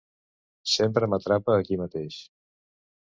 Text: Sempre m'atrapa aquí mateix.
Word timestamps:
Sempre 0.75 1.09
m'atrapa 1.11 1.57
aquí 1.59 1.79
mateix. 1.83 2.21